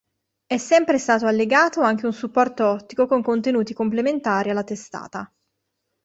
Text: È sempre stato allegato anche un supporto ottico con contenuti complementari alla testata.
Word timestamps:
È 0.47 0.57
sempre 0.57 0.97
stato 0.97 1.27
allegato 1.27 1.81
anche 1.81 2.07
un 2.07 2.11
supporto 2.13 2.65
ottico 2.67 3.05
con 3.05 3.21
contenuti 3.21 3.75
complementari 3.75 4.49
alla 4.49 4.63
testata. 4.63 5.31